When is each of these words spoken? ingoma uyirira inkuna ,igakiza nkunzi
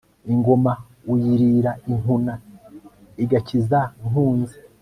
ingoma 0.33 0.71
uyirira 1.11 1.71
inkuna 1.91 2.33
,igakiza 3.23 3.79
nkunzi 4.07 4.57